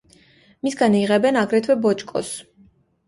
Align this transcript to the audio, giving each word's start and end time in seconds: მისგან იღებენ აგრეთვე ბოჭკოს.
მისგან 0.67 0.95
იღებენ 1.01 1.37
აგრეთვე 1.43 1.77
ბოჭკოს. 1.85 2.33